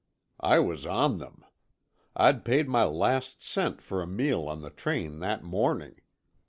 [0.39, 1.45] I was on them.
[2.15, 6.01] I'd paid my last cent for a meal on the train that morning.